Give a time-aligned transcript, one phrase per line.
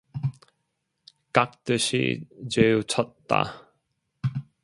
[1.31, 3.71] 깍듯이 재우쳤다.